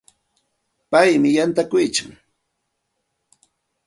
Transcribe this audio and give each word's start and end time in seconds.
Paymi 0.91 1.29
yantakuykan. 1.35 2.11